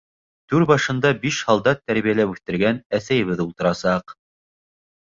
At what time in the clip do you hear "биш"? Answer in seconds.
1.25-1.43